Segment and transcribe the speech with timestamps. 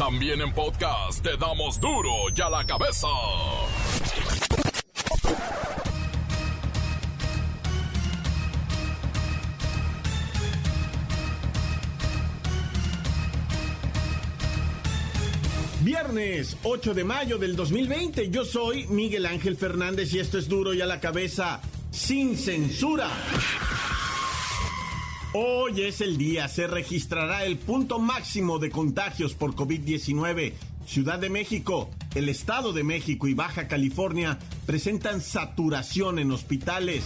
[0.00, 3.06] También en podcast te damos duro y a la cabeza.
[15.82, 20.72] Viernes 8 de mayo del 2020, yo soy Miguel Ángel Fernández y esto es duro
[20.72, 21.60] y a la cabeza,
[21.90, 23.10] sin censura.
[25.32, 30.54] Hoy es el día, se registrará el punto máximo de contagios por COVID-19.
[30.84, 37.04] Ciudad de México, el Estado de México y Baja California presentan saturación en hospitales.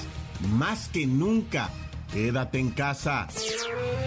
[0.57, 1.69] Más que nunca,
[2.15, 3.29] quédate en casa.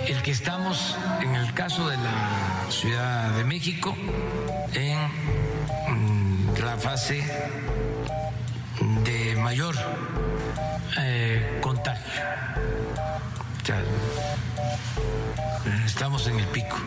[0.07, 3.95] El que estamos en el caso de la Ciudad de México
[4.73, 4.97] en
[5.89, 7.23] mm, la fase
[9.03, 9.75] de mayor
[10.97, 12.23] eh, contagio.
[15.85, 16.77] Estamos en el pico.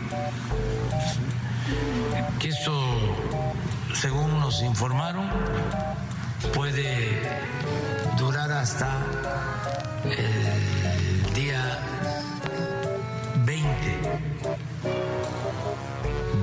[2.39, 2.73] Que esto,
[3.93, 5.29] según nos informaron,
[6.55, 7.21] puede
[8.17, 9.05] durar hasta
[10.05, 11.61] el día
[13.45, 13.69] 20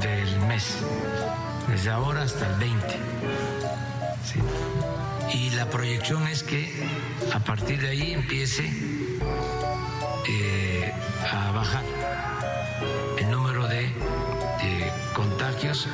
[0.01, 0.77] del mes,
[1.67, 2.97] desde ahora hasta el 20.
[4.25, 4.39] ¿sí?
[5.37, 6.87] Y la proyección es que
[7.35, 8.73] a partir de ahí empiece
[10.29, 10.93] eh,
[11.33, 11.85] a bajar
[13.19, 13.91] el número de,
[15.15, 15.89] contagios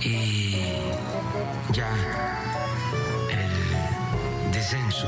[0.00, 0.56] y
[1.72, 1.88] ya
[3.30, 5.06] el descenso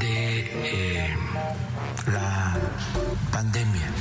[0.00, 1.16] de eh,
[2.12, 2.58] la
[3.30, 3.92] pandemia.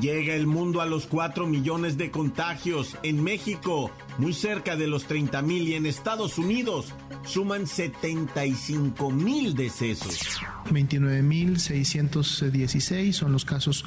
[0.00, 2.96] Llega el mundo a los 4 millones de contagios.
[3.02, 6.92] En México, muy cerca de los 30 mil y en Estados Unidos
[7.24, 10.38] suman 75 mil decesos.
[10.70, 13.84] 29.616 son los casos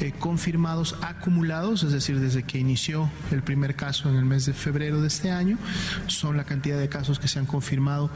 [0.00, 4.52] eh, confirmados acumulados, es decir, desde que inició el primer caso en el mes de
[4.52, 5.58] febrero de este año,
[6.06, 8.10] son la cantidad de casos que se han confirmado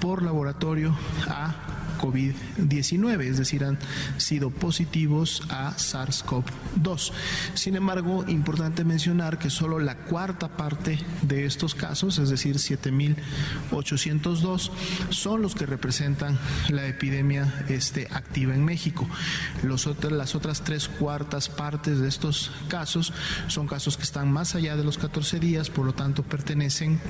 [0.00, 0.96] por laboratorio
[1.28, 1.54] a
[1.96, 3.78] COVID-19, es decir, han
[4.18, 7.12] sido positivos a SARS-CoV-2.
[7.54, 14.70] Sin embargo, importante mencionar que solo la cuarta parte de estos casos, es decir, 7.802,
[15.10, 19.06] son los que representan la epidemia este, activa en México.
[19.62, 23.12] Los las otras tres cuartas partes de estos casos
[23.48, 27.00] son casos que están más allá de los 14 días, por lo tanto pertenecen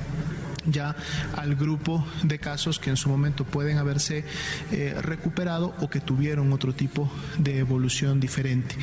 [0.67, 0.97] ya
[1.37, 4.25] al grupo de casos que en su momento pueden haberse
[4.73, 8.77] eh, recuperado o que tuvieron otro tipo de evolución diferente.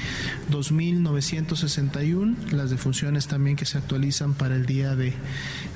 [0.49, 5.13] 2.961 las defunciones también que se actualizan para el día de,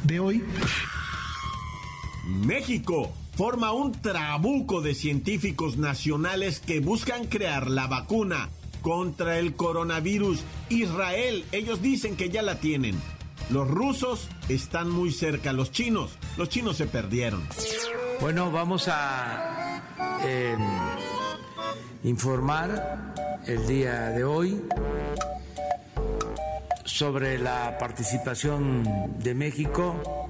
[0.04, 0.44] de hoy.
[2.26, 8.50] México forma un trabuco de científicos nacionales que buscan crear la vacuna
[8.82, 10.44] contra el coronavirus.
[10.70, 12.96] Israel, ellos dicen que ya la tienen.
[13.50, 17.48] Los rusos están muy cerca, los chinos, los chinos se perdieron.
[18.20, 19.82] Bueno, vamos a
[20.24, 20.58] eh,
[22.04, 23.14] informar
[23.46, 24.62] el día de hoy
[26.84, 30.30] sobre la participación de México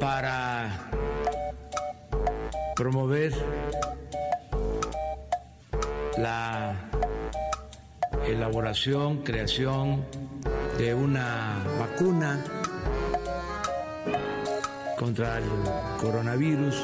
[0.00, 0.90] para
[2.74, 3.32] promover
[6.18, 6.74] la
[8.26, 10.04] elaboración, creación
[10.78, 12.44] de una vacuna
[14.98, 15.44] contra el
[16.00, 16.74] coronavirus.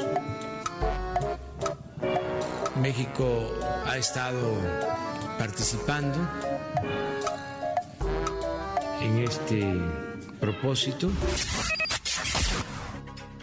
[2.81, 3.53] México
[3.87, 4.56] ha estado
[5.39, 6.19] participando
[9.03, 9.67] en este
[10.39, 11.11] propósito.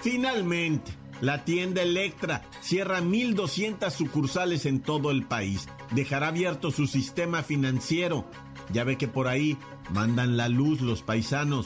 [0.02, 0.91] Finalmente,
[1.22, 5.68] la tienda Electra cierra 1.200 sucursales en todo el país.
[5.91, 8.25] Dejará abierto su sistema financiero.
[8.73, 9.57] Ya ve que por ahí
[9.91, 11.66] mandan la luz los paisanos.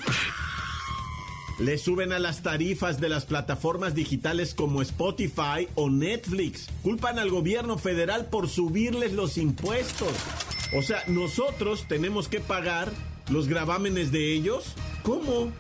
[1.60, 6.68] Le suben a las tarifas de las plataformas digitales como Spotify o Netflix.
[6.82, 10.14] Culpan al gobierno federal por subirles los impuestos.
[10.76, 12.92] O sea, nosotros tenemos que pagar
[13.30, 14.74] los gravámenes de ellos.
[15.04, 15.52] ¿Cómo?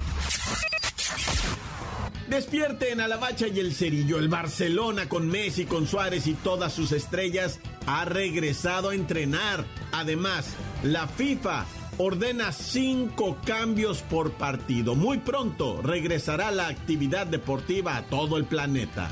[2.31, 4.17] Despierten a la bacha y el cerillo.
[4.17, 9.65] El Barcelona con Messi, con Suárez y todas sus estrellas ha regresado a entrenar.
[9.91, 11.65] Además, la FIFA
[11.97, 14.95] ordena cinco cambios por partido.
[14.95, 19.11] Muy pronto regresará la actividad deportiva a todo el planeta.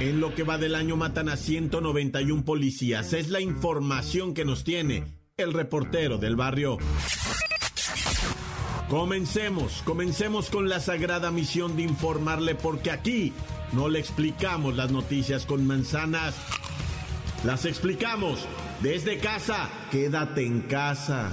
[0.00, 3.14] En lo que va del año matan a 191 policías.
[3.14, 5.04] Es la información que nos tiene
[5.38, 6.76] el reportero del barrio.
[8.88, 13.32] Comencemos, comencemos con la sagrada misión de informarle porque aquí
[13.72, 16.36] no le explicamos las noticias con manzanas,
[17.42, 18.46] las explicamos
[18.80, 21.32] Desde casa, quédate en casa.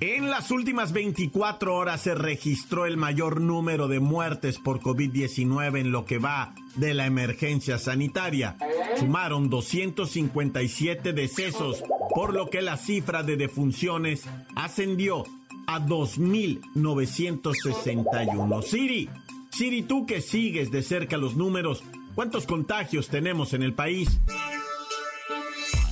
[0.00, 5.90] En las últimas 24 horas se registró el mayor número de muertes por COVID-19 en
[5.90, 8.56] lo que va de la emergencia sanitaria.
[8.96, 11.82] Sumaron 257 decesos,
[12.14, 14.22] por lo que la cifra de defunciones
[14.54, 15.24] ascendió
[15.66, 18.62] a 2.961.
[18.62, 19.10] Siri,
[19.50, 21.82] Siri, tú que sigues de cerca los números,
[22.14, 24.20] ¿cuántos contagios tenemos en el país?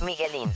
[0.01, 0.49] Miguelín.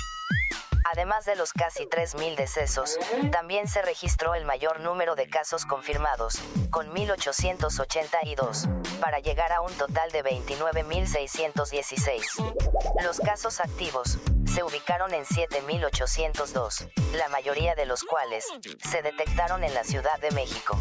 [0.94, 3.00] Además de los casi 3.000 decesos,
[3.32, 6.38] también se registró el mayor número de casos confirmados,
[6.70, 13.04] con 1.882, para llegar a un total de 29.616.
[13.04, 14.18] Los casos activos
[14.54, 18.46] se ubicaron en 7.802, la mayoría de los cuales
[18.84, 20.78] se detectaron en la Ciudad de México.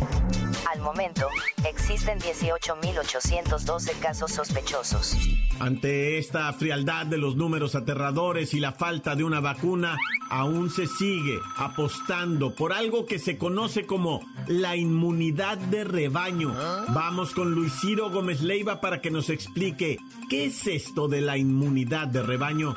[0.68, 1.28] Al momento,
[1.68, 5.16] existen 18.812 casos sospechosos.
[5.58, 9.96] Ante esta frialdad de los números aterradores y la falta de una vacuna,
[10.30, 16.54] aún se sigue apostando por algo que se conoce como la inmunidad de rebaño.
[16.88, 19.98] Vamos con Luis Ciro Gómez Leiva para que nos explique
[20.28, 22.76] qué es esto de la inmunidad de rebaño.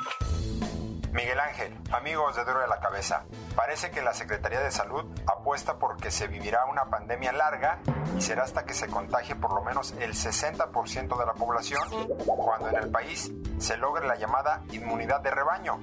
[1.12, 5.04] Miguel Ángel, amigos de Duro de la Cabeza, parece que la Secretaría de Salud
[5.44, 7.78] apuesta porque se vivirá una pandemia larga
[8.16, 11.82] y será hasta que se contagie por lo menos el 60% de la población,
[12.24, 15.78] cuando en el país se logre la llamada inmunidad de rebaño,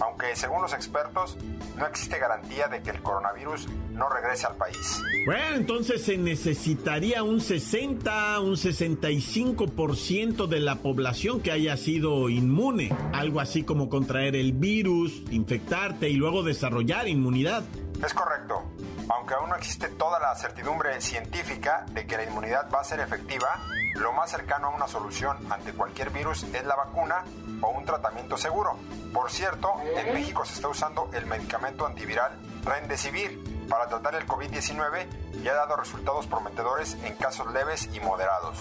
[0.00, 1.38] aunque según los expertos
[1.76, 5.02] no existe garantía de que el coronavirus no regrese al país.
[5.24, 12.92] Bueno, entonces se necesitaría un 60, un 65% de la población que haya sido inmune,
[13.12, 17.64] algo así como contraer el virus, infectarte y luego desarrollar inmunidad.
[18.04, 18.62] Es correcto,
[19.08, 23.00] aunque aún no existe toda la certidumbre científica de que la inmunidad va a ser
[23.00, 23.60] efectiva,
[23.94, 27.24] lo más cercano a una solución ante cualquier virus es la vacuna
[27.62, 28.76] o un tratamiento seguro.
[29.12, 32.32] Por cierto, en México se está usando el medicamento antiviral
[32.64, 35.06] Remdesivir para tratar el COVID-19
[35.42, 38.58] y ha dado resultados prometedores en casos leves y moderados.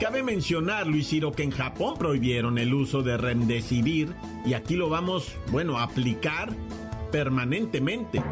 [0.00, 4.14] Cabe mencionar, Luis Ciro, que en Japón prohibieron el uso de Remdesivir
[4.44, 6.50] y aquí lo vamos, bueno, a aplicar
[7.10, 8.22] permanentemente.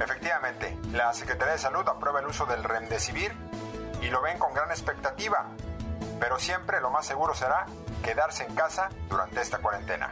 [0.00, 3.32] Efectivamente, la Secretaría de Salud aprueba el uso del Remdesivir
[4.02, 5.46] y lo ven con gran expectativa,
[6.18, 7.66] pero siempre lo más seguro será
[8.02, 10.10] quedarse en casa durante esta cuarentena.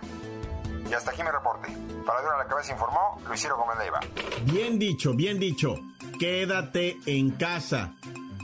[0.90, 1.68] Y hasta aquí mi reporte.
[2.06, 4.00] Para Dura la Cabeza informó Luis Ciro Gómez Leiva.
[4.44, 5.74] Bien dicho, bien dicho.
[6.18, 7.94] Quédate en casa.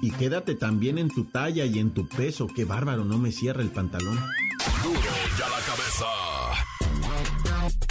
[0.02, 2.46] Y quédate también en tu talla y en tu peso.
[2.54, 4.16] Qué bárbaro, no me cierra el pantalón.
[4.82, 5.00] Duro
[5.38, 6.33] ya la cabeza.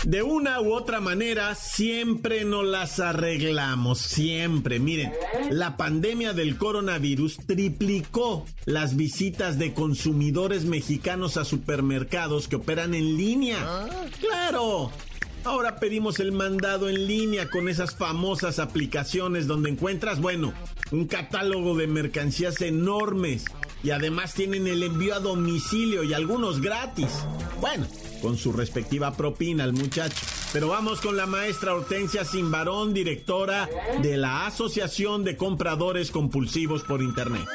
[0.06, 4.80] De una u otra manera, siempre nos las arreglamos, siempre.
[4.80, 5.14] Miren,
[5.50, 13.16] la pandemia del coronavirus triplicó las visitas de consumidores mexicanos a supermercados que operan en
[13.16, 13.88] línea.
[14.20, 14.92] Claro.
[15.46, 20.54] Ahora pedimos el mandado en línea con esas famosas aplicaciones donde encuentras, bueno,
[20.92, 23.46] un catálogo de mercancías enormes
[23.84, 27.10] y además tienen el envío a domicilio y algunos gratis.
[27.60, 27.86] Bueno,
[28.24, 30.26] con su respectiva propina al muchacho.
[30.54, 33.68] Pero vamos con la maestra Hortensia Simbarón, directora
[34.02, 37.46] de la Asociación de Compradores Compulsivos por Internet.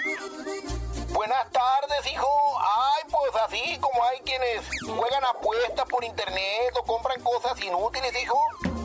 [1.08, 2.28] Buenas tardes, hijo.
[2.60, 8.38] Ay, pues así como hay quienes juegan apuestas por internet o compran cosas inútiles, hijo.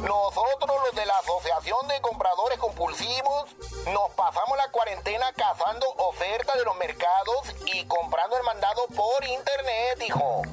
[0.07, 3.55] Nosotros, los de la Asociación de Compradores Compulsivos,
[3.91, 10.03] nos pasamos la cuarentena cazando ofertas de los mercados y comprando el mandado por internet,
[10.07, 10.43] hijo.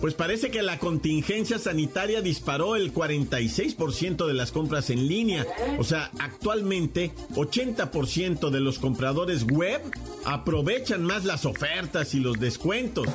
[0.00, 5.46] Pues parece que la contingencia sanitaria disparó el 46% de las compras en línea.
[5.78, 9.80] O sea, actualmente 80% de los compradores web
[10.24, 13.08] aprovechan más las ofertas y los descuentos.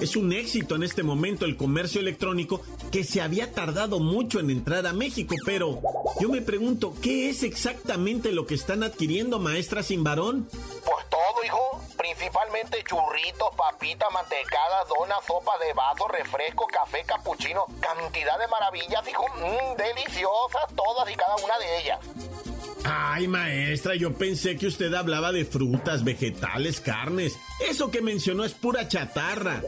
[0.00, 4.50] Es un éxito en este momento el comercio electrónico que se había tardado mucho en
[4.50, 5.80] entrar a México, pero
[6.20, 10.48] yo me pregunto, ¿qué es exactamente lo que están adquiriendo, maestra sin varón?
[10.50, 11.23] Pues todo.
[12.24, 17.66] Principalmente churritos, papitas, mantecadas, donas, sopa de vaso, refresco, café, capuchino.
[17.80, 19.26] Cantidad de maravillas, hijo.
[19.36, 21.98] Mm, deliciosas todas y cada una de ellas.
[22.86, 27.36] Ay, maestra, yo pensé que usted hablaba de frutas, vegetales, carnes.
[27.60, 29.60] Eso que mencionó es pura chatarra.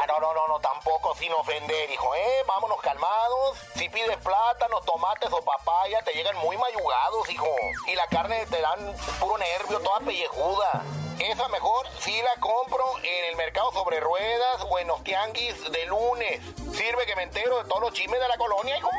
[0.00, 2.44] Ah, no, no, no, no, tampoco sin ofender, hijo, ¿eh?
[2.46, 3.58] Vámonos calmados.
[3.74, 7.48] Si pides plátanos, tomates o papaya, te llegan muy mayugados, hijo.
[7.88, 10.84] Y la carne te dan puro nervio, toda pellejuda.
[11.18, 15.86] Esa mejor sí la compro en el mercado sobre ruedas o en los tianguis de
[15.86, 16.42] lunes.
[16.76, 18.90] Sirve que me entero de todos los chismes de la colonia, hijo.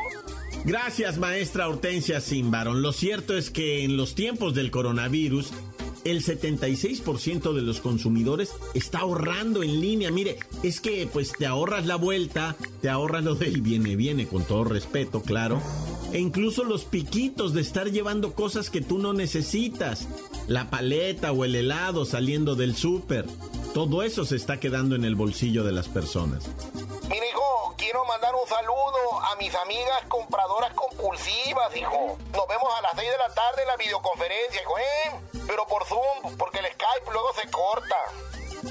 [0.64, 2.82] Gracias, maestra Hortensia Simbaron.
[2.82, 5.52] Lo cierto es que en los tiempos del coronavirus,
[6.04, 10.10] el 76% de los consumidores está ahorrando en línea.
[10.10, 14.44] Mire, es que pues te ahorras la vuelta, te ahorras lo del viene, viene, con
[14.44, 15.60] todo respeto, claro.
[16.12, 20.08] E incluso los piquitos de estar llevando cosas que tú no necesitas.
[20.48, 23.26] La paleta o el helado saliendo del súper.
[23.74, 26.50] Todo eso se está quedando en el bolsillo de las personas.
[27.80, 32.18] Quiero mandar un saludo a mis amigas compradoras compulsivas, hijo.
[32.34, 35.10] Nos vemos a las 6 de la tarde en la videoconferencia, hijo, ¿eh?
[35.46, 37.96] Pero por Zoom, porque el Skype luego se corta.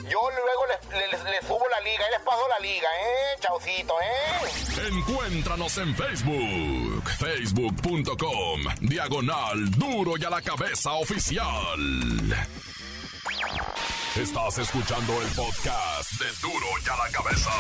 [0.08, 0.66] Yo luego
[1.02, 3.40] les subo la liga y les paso la liga, ¿eh?
[3.40, 4.88] Chaucito, ¿eh?
[4.90, 11.80] Encuéntranos en Facebook, facebook.com, diagonal duro y a la cabeza oficial.
[14.16, 17.52] Estás escuchando el podcast de duro y a la cabeza.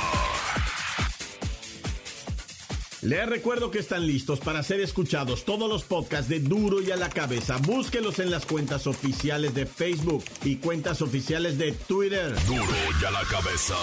[3.01, 6.97] Les recuerdo que están listos para ser escuchados todos los podcasts de Duro y a
[6.97, 7.57] la cabeza.
[7.57, 12.35] Búsquelos en las cuentas oficiales de Facebook y cuentas oficiales de Twitter.
[12.45, 12.65] Duro
[13.01, 13.75] y a la cabeza.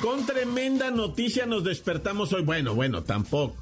[0.00, 2.42] Con tremenda noticia nos despertamos hoy.
[2.42, 3.56] Bueno, bueno, tampoco.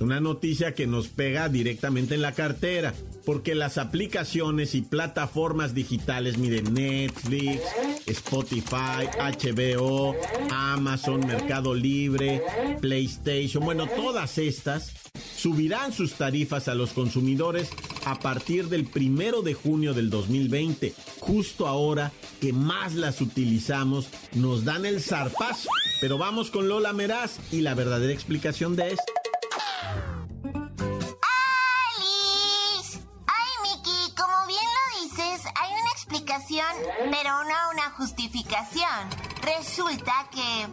[0.00, 2.92] Una noticia que nos pega directamente en la cartera.
[3.24, 7.60] Porque las aplicaciones y plataformas digitales, miren, Netflix,
[8.06, 10.14] Spotify, HBO,
[10.50, 12.40] Amazon, Mercado Libre,
[12.80, 14.92] PlayStation, bueno, todas estas
[15.36, 17.68] subirán sus tarifas a los consumidores
[18.06, 20.94] a partir del primero de junio del 2020.
[21.18, 25.68] Justo ahora que más las utilizamos, nos dan el zarpazo.
[26.00, 29.12] Pero vamos con Lola Meraz y la verdadera explicación de esto.
[31.98, 33.00] ¡Alice!
[33.26, 36.66] Ay, Miki, como bien lo dices, hay una explicación,
[37.10, 39.08] pero no una justificación.
[39.42, 40.66] Resulta que,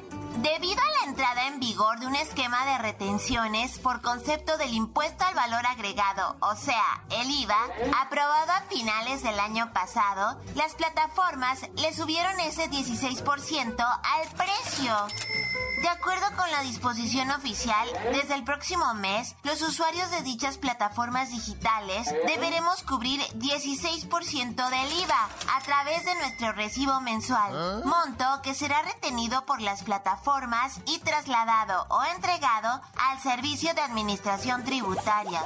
[0.43, 5.23] debido a la entrada en vigor de un esquema de retenciones por concepto del impuesto
[5.23, 7.57] al valor agregado, o sea, el IVA,
[8.01, 15.42] aprobado a finales del año pasado, las plataformas le subieron ese 16% al precio.
[15.83, 21.29] De acuerdo con la disposición oficial, desde el próximo mes, los usuarios de dichas plataformas
[21.29, 28.81] digitales deberemos cubrir 16% del IVA a través de nuestro recibo mensual, monto que será
[28.83, 35.41] retenido por las plataformas y trasladado o entregado al Servicio de Administración Tributaria.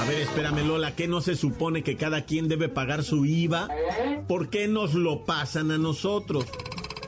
[0.00, 3.68] A ver, espérame Lola, ¿qué no se supone que cada quien debe pagar su IVA?
[4.28, 6.44] ¿Por qué nos lo pasan a nosotros?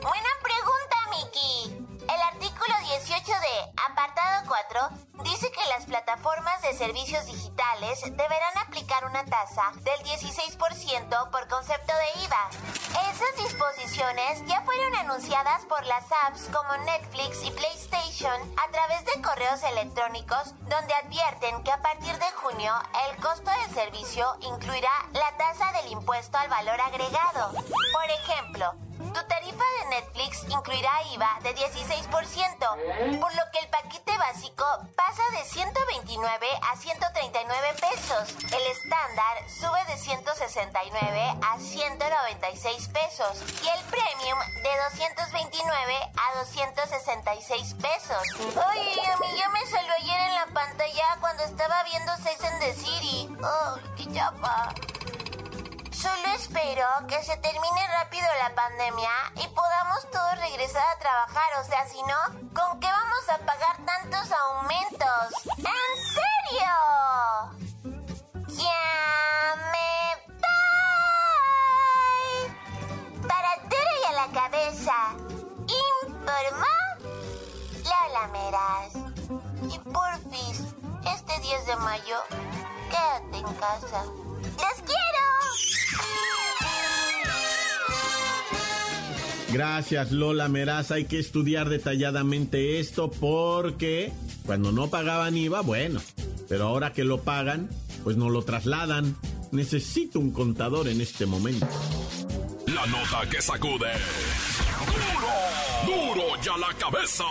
[0.01, 1.75] Buena pregunta, Miki.
[2.01, 2.73] El artículo
[3.05, 9.73] 18 de apartado 4 dice que las plataformas de servicios digitales deberán aplicar una tasa
[9.83, 12.49] del 16% por concepto de IVA.
[13.11, 19.21] Esas disposiciones ya fueron anunciadas por las apps como Netflix y PlayStation a través de
[19.21, 22.73] correos electrónicos donde advierten que a partir de junio
[23.09, 27.51] el costo del servicio incluirá la tasa del impuesto al valor agregado.
[27.51, 34.17] Por ejemplo, tu tarifa de Netflix incluirá IVA de 16%, por lo que el paquete
[34.17, 34.65] básico
[34.95, 38.35] pasa de 129 a 139 pesos.
[38.53, 47.73] El estándar sube de 169 a 196 pesos y el premium de 229 a 266
[47.81, 48.23] pesos.
[48.69, 52.59] Ay, a mí ya me salió ayer en la pantalla cuando estaba viendo Sex and
[52.59, 53.29] the City.
[53.43, 54.73] Ay, qué chapa.
[55.99, 61.59] Solo espero que se termine rápido la pandemia y podamos todos regresar a trabajar.
[61.59, 62.15] O sea, si no,
[62.53, 65.33] ¿con qué vamos a pagar tantos aumentos?
[65.57, 66.69] ¡En serio!
[68.61, 69.91] ¡Ya me
[71.65, 72.07] voy!
[73.27, 75.15] Para duro y a la cabeza,
[75.65, 76.77] informó
[77.85, 78.93] Lola Meraz.
[79.73, 80.61] Y porfis,
[81.11, 82.21] este 10 de mayo,
[82.91, 84.03] quédate en casa.
[84.03, 85.36] ¡Los quiero!
[89.51, 94.11] Gracias Lola Meraz, hay que estudiar detalladamente esto porque
[94.45, 96.01] cuando no pagaban IVA, bueno,
[96.49, 97.69] pero ahora que lo pagan,
[98.03, 99.15] pues no lo trasladan.
[99.51, 101.67] Necesito un contador en este momento.
[102.67, 103.91] La nota que sacude.
[105.85, 106.13] ¡Duro!
[106.15, 107.23] ¡Duro y a la cabeza!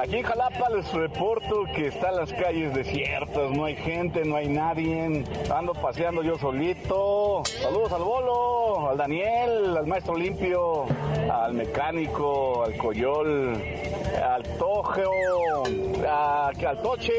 [0.00, 4.48] Aquí en Jalapa les reporto que están las calles desiertas, no hay gente, no hay
[4.48, 5.24] nadie.
[5.54, 7.42] Ando paseando yo solito.
[7.44, 10.86] Saludos al bolo, al Daniel, al maestro limpio,
[11.30, 13.62] al mecánico, al coyol,
[14.22, 14.42] al
[15.64, 17.12] tojeo, al toche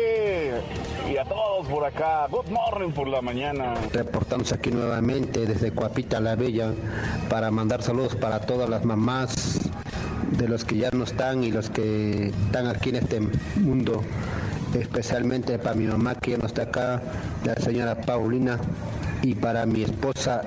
[1.12, 2.28] y a todos por acá.
[2.30, 3.74] Good morning por la mañana.
[3.94, 6.74] Reportamos aquí nuevamente desde Cuapita la Bella
[7.30, 9.60] para mandar saludos para todas las mamás
[10.32, 13.20] de los que ya no están y los que están aquí en este
[13.56, 14.02] mundo,
[14.74, 17.02] especialmente para mi mamá que ya no está acá,
[17.44, 18.58] la señora Paulina,
[19.22, 20.42] y para mi esposa,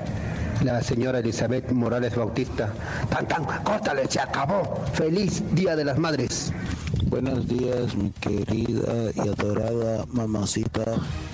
[0.62, 2.72] la señora Elizabeth Morales Bautista.
[3.08, 4.82] Tan, tan, córtale, se acabó.
[4.92, 6.52] Feliz Día de las Madres.
[7.06, 10.84] Buenos días, mi querida y adorada mamacita.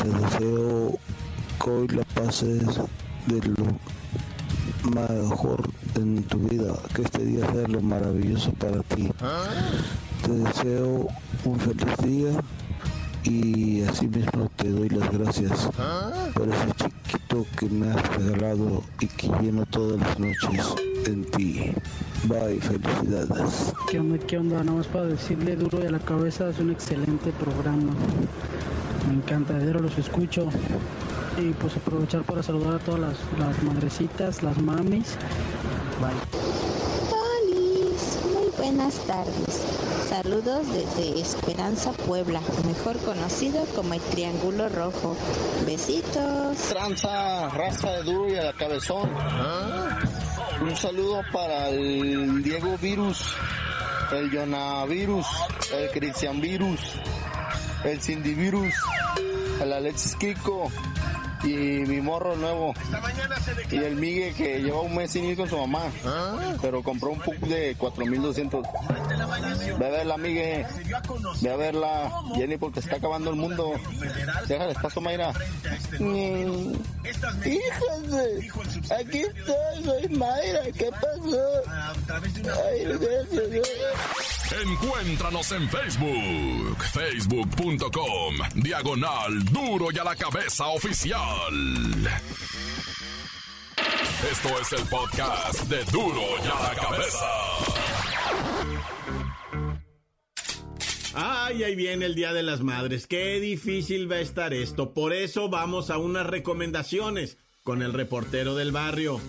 [0.03, 0.99] Te deseo
[1.63, 2.81] que hoy la pases
[3.27, 3.79] de lo
[4.91, 9.11] mejor en tu vida, que este día sea lo maravilloso para ti.
[10.23, 11.09] Te deseo
[11.45, 12.31] un feliz día
[13.25, 15.69] y así mismo te doy las gracias
[16.35, 20.75] por ese chiquito que me has regalado y que lleno todas las noches
[21.07, 21.73] en ti.
[22.25, 23.73] Bye, felicidades.
[23.91, 24.19] ¿Qué onda?
[24.19, 24.63] ¿Qué onda?
[24.63, 27.93] Nada más para decirle duro y a la cabeza, es un excelente programa.
[29.07, 30.49] Me encanta, de los escucho.
[31.39, 35.17] Y pues aprovechar para saludar a todas las, las madrecitas, las mamis.
[36.01, 36.80] Bye.
[38.71, 39.67] Buenas tardes.
[40.09, 45.17] Saludos desde Esperanza, Puebla, mejor conocido como el Triángulo Rojo.
[45.67, 46.57] Besitos.
[46.69, 49.11] Tranza, raza de duro y a la cabezón.
[50.61, 53.35] Un saludo para el Diego Virus,
[54.13, 54.31] el
[54.89, 55.27] Virus,
[55.73, 56.81] el Cristian Virus,
[57.83, 58.73] el Cindy Virus,
[59.61, 60.71] el Alexis Kiko,
[61.43, 61.55] y
[61.87, 62.75] mi morro nuevo.
[63.71, 65.91] Y el Migue que lleva un mes sin ir con su mamá,
[66.61, 68.67] pero compró un PUC de 4200.
[69.79, 70.67] Ve a verla, Migue.
[71.41, 73.75] Ve a verla, Jenny, porque está acabando el mundo.
[74.49, 75.33] Déjale espacio, Mayra.
[75.99, 76.73] Mm.
[77.45, 78.51] Híjole,
[78.99, 80.63] aquí estoy, soy Mayra.
[80.77, 81.63] ¿Qué pasó?
[82.67, 82.85] Ay,
[84.53, 91.55] Encuéntranos en Facebook, facebook.com, diagonal duro y a la cabeza oficial.
[94.29, 97.31] Esto es el podcast de duro y a la cabeza.
[101.15, 103.07] Ay, ahí viene el Día de las Madres.
[103.07, 104.93] Qué difícil va a estar esto.
[104.93, 109.21] Por eso vamos a unas recomendaciones con el reportero del barrio.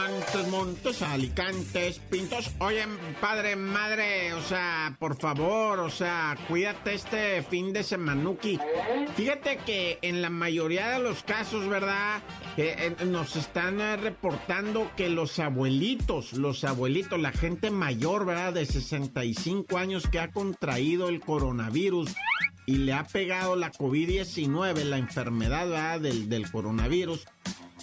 [0.00, 2.50] Montes, Montes, Alicantes, Pintos.
[2.58, 2.84] Oye,
[3.20, 8.58] padre, madre, o sea, por favor, o sea, cuídate este fin de semanuki.
[9.14, 12.22] Fíjate que en la mayoría de los casos, ¿verdad?
[12.56, 18.54] Eh, eh, nos están eh, reportando que los abuelitos, los abuelitos, la gente mayor, ¿verdad?
[18.54, 22.14] De 65 años que ha contraído el coronavirus
[22.70, 26.00] y le ha pegado la COVID-19, la enfermedad.
[26.00, 27.26] Del, del coronavirus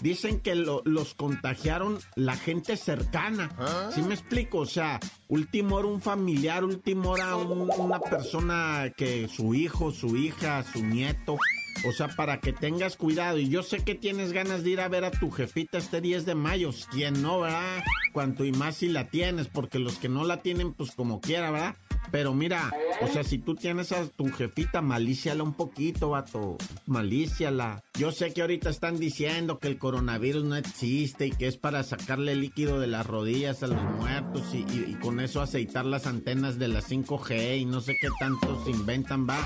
[0.01, 3.51] dicen que los contagiaron la gente cercana.
[3.57, 3.89] ¿Ah?
[3.93, 4.59] ¿Sí me explico?
[4.59, 10.63] O sea, último era un familiar, último era una persona que su hijo, su hija,
[10.63, 11.37] su nieto.
[11.85, 13.37] O sea, para que tengas cuidado.
[13.37, 16.25] Y yo sé que tienes ganas de ir a ver a tu jefita este 10
[16.25, 16.71] de mayo.
[16.91, 17.83] ¿Quién no, verdad?
[18.13, 21.51] Cuanto y más si la tienes, porque los que no la tienen, pues como quiera,
[21.51, 21.75] ¿verdad?
[22.11, 26.57] Pero mira, o sea, si tú tienes a tu jefita, malíciala un poquito, vato.
[26.85, 27.83] Malíciala.
[27.97, 31.83] Yo sé que ahorita están diciendo que el coronavirus no existe y que es para
[31.83, 36.67] sacarle líquido de las rodillas a los muertos y, con eso aceitar las antenas de
[36.67, 39.37] la 5G y no sé qué tantos inventan, va.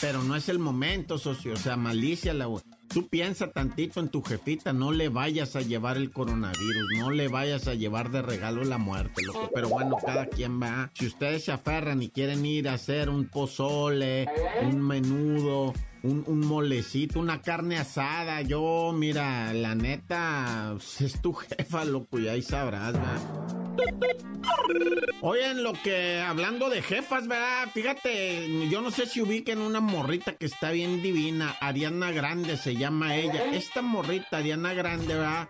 [0.00, 1.54] Pero no es el momento, socio.
[1.54, 2.62] O sea, malíciala, güey.
[2.92, 7.28] Tú piensa tantito en tu jefita, no le vayas a llevar el coronavirus, no le
[7.28, 9.48] vayas a llevar de regalo la muerte, loco.
[9.54, 10.90] Pero bueno, cada quien va.
[10.94, 14.26] Si ustedes se aferran y quieren ir a hacer un pozole,
[14.62, 15.72] un menudo,
[16.02, 18.42] un, un, molecito, una carne asada.
[18.42, 23.59] Yo, mira, la neta, es tu jefa, loco, y ahí sabrás, ¿verdad?
[25.22, 27.68] Oigan, lo que, hablando de jefas, ¿verdad?
[27.74, 32.74] Fíjate, yo no sé si ubiquen una morrita que está bien divina, Ariana Grande se
[32.74, 33.44] llama ella.
[33.52, 35.48] Esta morrita, Ariana Grande, ¿verdad?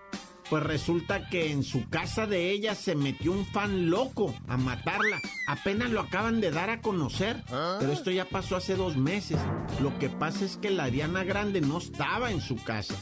[0.50, 5.20] Pues resulta que en su casa de ella se metió un fan loco a matarla.
[5.46, 7.44] Apenas lo acaban de dar a conocer.
[7.78, 9.38] Pero esto ya pasó hace dos meses.
[9.80, 12.96] Lo que pasa es que la Ariana Grande no estaba en su casa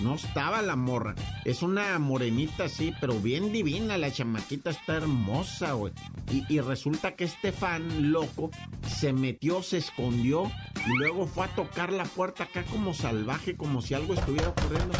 [0.00, 1.14] No estaba la morra.
[1.44, 3.98] Es una morenita, sí, pero bien divina.
[3.98, 5.92] La chamaquita está hermosa, güey.
[6.32, 8.50] Y, y resulta que este fan loco
[8.86, 10.50] se metió, se escondió
[10.86, 14.94] y luego fue a tocar la puerta acá como salvaje, como si algo estuviera ocurriendo.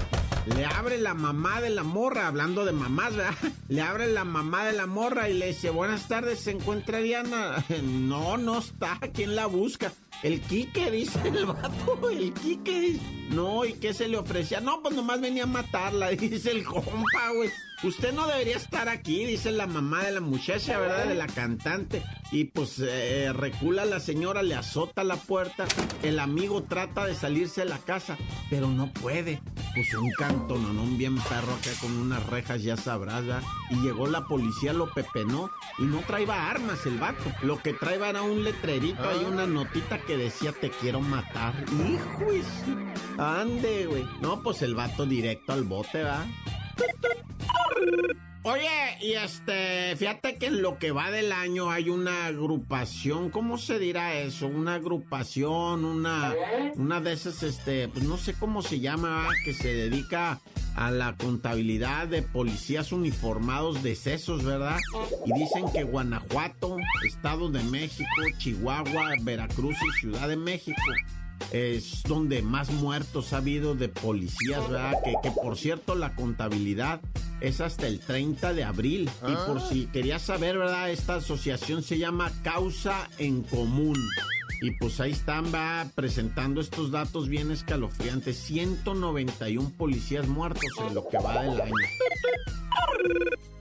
[0.54, 3.34] Le abre la mamá de la morra, hablando de mamás, ¿verdad?
[3.68, 7.64] Le abre la mamá de la morra y le dice, buenas tardes, ¿se encuentra Diana?
[7.82, 9.92] No, no está, ¿quién la busca?
[10.22, 12.98] El Quique, dice el vato, el Quique
[13.30, 14.60] no, ¿y qué se le ofrecía?
[14.60, 17.50] No, pues nomás venía a matarla, dice el compa, güey.
[17.84, 21.06] Usted no debería estar aquí, dice la mamá de la muchacha, ¿verdad?
[21.06, 22.02] De la cantante.
[22.32, 25.64] Y pues eh, recula la señora, le azota la puerta.
[26.02, 28.18] El amigo trata de salirse de la casa,
[28.50, 29.40] pero no puede.
[29.76, 33.42] Pues un cantononón bien perro acá con unas rejas, ya sabrás, ¿verdad?
[33.70, 37.32] Y llegó la policía, lo pepenó y no traía armas el vato.
[37.42, 41.54] Lo que traía era un letrerito, hay una notita que decía te quiero matar.
[41.70, 44.04] Hijo, ande, güey.
[44.20, 46.26] No, pues el vato directo al bote, ¿verdad?
[48.44, 53.58] Oye, y este, fíjate que en lo que va del año hay una agrupación, ¿cómo
[53.58, 54.46] se dirá eso?
[54.46, 56.34] Una agrupación, una,
[56.76, 60.40] una de esas, este, pues no sé cómo se llama, que se dedica
[60.76, 64.78] a la contabilidad de policías uniformados decesos, ¿verdad?
[65.26, 70.80] Y dicen que Guanajuato, Estado de México, Chihuahua, Veracruz y Ciudad de México
[71.52, 74.94] es donde más muertos ha habido de policías, ¿verdad?
[75.04, 77.00] Que, que por cierto la contabilidad
[77.40, 79.10] es hasta el 30 de abril.
[79.26, 80.90] Y por si querías saber, ¿verdad?
[80.90, 83.96] Esta asociación se llama Causa en Común.
[84.60, 88.36] Y pues ahí están, va presentando estos datos bien escalofriantes.
[88.38, 91.74] 191 policías muertos en lo que va del año.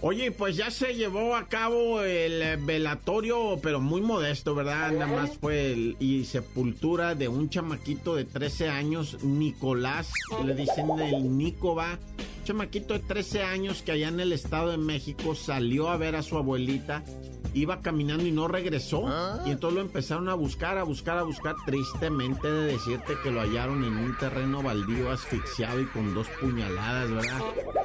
[0.10, 4.94] Oye, pues ya se llevó a cabo el velatorio, pero muy modesto, ¿verdad?
[4.94, 10.14] Nada más fue el, y sepultura de un chamaquito de 13 años, Nicolás,
[10.46, 12.00] le dicen el Nico, va.
[12.48, 16.24] Chamaquito de 13 años que allá en el Estado de México salió a ver a
[16.24, 17.04] su abuelita
[17.54, 19.04] iba caminando y no regresó.
[19.46, 21.56] Y entonces lo empezaron a buscar, a buscar, a buscar.
[21.66, 27.12] Tristemente de decirte que lo hallaron en un terreno baldío asfixiado y con dos puñaladas,
[27.12, 27.42] ¿verdad?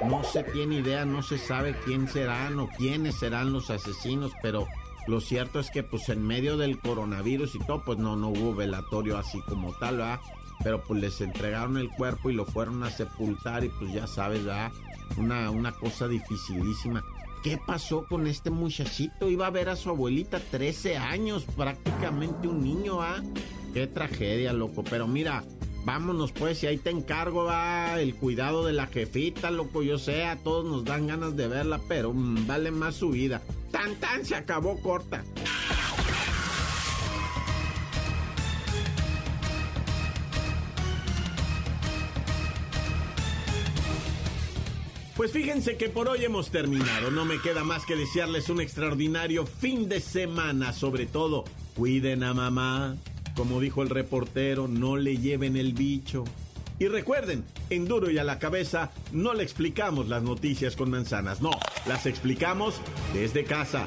[0.08, 4.68] No se tiene idea, no se sabe quién serán o quiénes serán los asesinos, pero
[5.08, 8.54] lo cierto es que pues en medio del coronavirus y todo, pues no, no hubo
[8.54, 10.20] velatorio así como tal, ¿verdad?
[10.62, 14.44] Pero pues les entregaron el cuerpo y lo fueron a sepultar y pues ya sabes,
[14.44, 14.70] ¿verdad?
[15.16, 17.04] Una, una cosa dificilísima.
[17.42, 19.28] ¿Qué pasó con este muchachito?
[19.28, 23.20] Iba a ver a su abuelita 13 años, prácticamente un niño, ¿ah?
[23.74, 24.84] Qué tragedia, loco.
[24.84, 25.42] Pero mira,
[25.84, 29.82] vámonos pues, y ahí te encargo, va, el cuidado de la jefita, loco.
[29.82, 33.42] Yo sé, a todos nos dan ganas de verla, pero mmm, vale más su vida.
[33.72, 35.24] Tan tan se acabó corta.
[45.22, 47.12] Pues fíjense que por hoy hemos terminado.
[47.12, 50.72] No me queda más que desearles un extraordinario fin de semana.
[50.72, 51.44] Sobre todo,
[51.76, 52.96] cuiden a mamá.
[53.36, 56.24] Como dijo el reportero, no le lleven el bicho.
[56.80, 61.40] Y recuerden, en duro y a la cabeza no le explicamos las noticias con manzanas,
[61.40, 61.52] no,
[61.86, 62.80] las explicamos
[63.14, 63.86] desde casa.